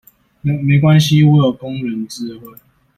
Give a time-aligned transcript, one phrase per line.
[0.41, 2.51] 沒關係我有工人智慧